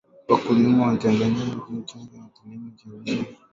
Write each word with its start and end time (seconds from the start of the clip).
Wakuliam 0.27 0.97
Tanzania 0.97 1.27
huweza 1.45 1.55
kujiinua 1.55 1.59
kiuchumi 1.67 2.07
kwa 2.19 2.29
kilimo 2.29 2.69
cha 2.75 2.83
viazi 2.89 3.05
lishe 3.11 3.37